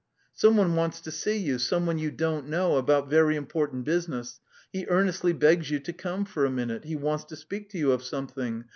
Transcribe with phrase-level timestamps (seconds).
[0.33, 4.39] "Some one wants to see you, some one you don't know, about very important business;
[4.73, 6.85] he earnestly begs you to come for a minute.
[6.85, 8.65] He wants to speak to you of something.